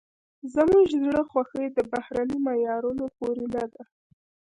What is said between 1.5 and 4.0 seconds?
د بهرني معیارونو پورې نه ده.